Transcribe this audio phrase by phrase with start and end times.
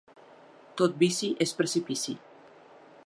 [0.81, 2.17] Tot vici és precipici.